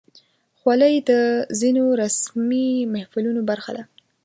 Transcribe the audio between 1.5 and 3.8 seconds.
ځینو رسمي محفلونو برخه